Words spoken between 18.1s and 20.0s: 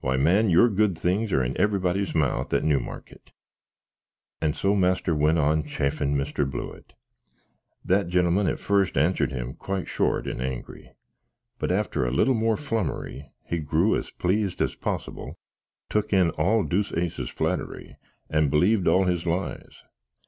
and bleeved all his lies.